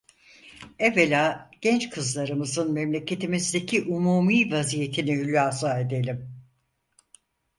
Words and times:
Evvela 0.79 1.51
genç 1.61 1.89
kızlarımızın 1.89 2.73
memleketimizdeki 2.73 3.83
umumî 3.83 4.51
vaziyetini 4.51 5.23
hulasa 5.25 5.79
edelim: 5.79 6.41